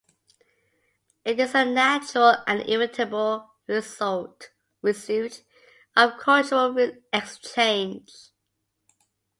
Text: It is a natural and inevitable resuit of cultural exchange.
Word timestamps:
It 1.23 1.39
is 1.39 1.53
a 1.53 1.63
natural 1.63 2.37
and 2.47 2.61
inevitable 2.61 3.51
resuit 3.69 4.47
of 5.95 6.17
cultural 6.17 6.75
exchange. 7.13 8.09